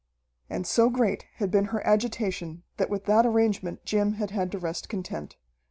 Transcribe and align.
And 0.49 0.65
so 0.65 0.89
great 0.89 1.27
had 1.35 1.51
been 1.51 1.65
her 1.65 1.85
agitation 1.85 2.63
that 2.77 2.89
with 2.89 3.05
that 3.05 3.23
arrangement 3.23 3.85
Jim 3.85 4.13
had 4.13 4.31
had 4.31 4.51
to 4.53 4.57
rest 4.57 4.89
content. 4.89 5.37